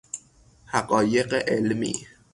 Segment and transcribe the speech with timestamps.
[0.65, 1.93] حقایق علمی